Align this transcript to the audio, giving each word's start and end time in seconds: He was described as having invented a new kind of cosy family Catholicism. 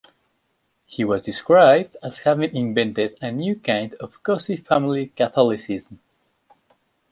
He 0.87 1.03
was 1.05 1.21
described 1.21 1.95
as 2.01 2.21
having 2.21 2.55
invented 2.55 3.19
a 3.21 3.31
new 3.31 3.55
kind 3.59 3.93
of 3.99 4.23
cosy 4.23 4.57
family 4.57 5.13
Catholicism. 5.15 5.99